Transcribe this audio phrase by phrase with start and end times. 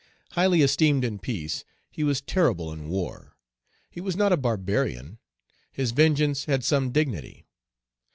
[0.31, 3.35] Highly esteemed in peace, he was terrible in war.
[3.91, 5.19] He was not a barbarian;
[5.71, 7.45] his vengeance had some dignity.